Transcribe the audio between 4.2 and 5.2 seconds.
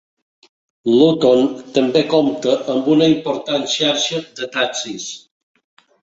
de taxis.